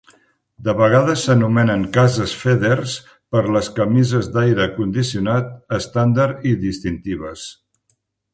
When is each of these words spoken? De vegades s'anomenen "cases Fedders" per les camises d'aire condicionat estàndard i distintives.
De 0.67 0.73
vegades 0.77 1.25
s'anomenen 1.27 1.83
"cases 1.97 2.33
Fedders" 2.45 2.95
per 3.35 3.43
les 3.57 3.69
camises 3.81 4.31
d'aire 4.37 4.67
condicionat 4.79 5.53
estàndard 5.79 6.51
i 6.55 6.57
distintives. 6.67 7.47